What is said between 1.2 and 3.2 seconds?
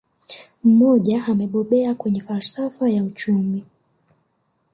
amebobea kwenye falsafa ya